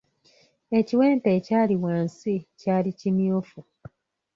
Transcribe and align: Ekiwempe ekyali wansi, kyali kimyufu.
Ekiwempe 0.79 1.27
ekyali 1.37 1.75
wansi, 1.83 2.33
kyali 2.59 2.91
kimyufu. 2.99 3.59